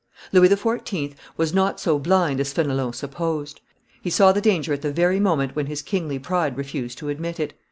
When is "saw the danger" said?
4.09-4.73